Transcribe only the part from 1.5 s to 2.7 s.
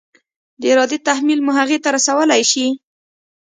هغې ته رسولی شي؟